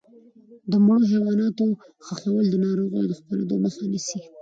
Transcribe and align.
د 0.71 0.73
مړو 0.85 1.05
حیواناتو 1.13 1.65
ښخول 2.05 2.45
د 2.49 2.55
ناروغیو 2.65 3.09
د 3.09 3.11
خپرېدو 3.19 3.55
مخه 3.63 3.83
نیسي. 3.91 4.19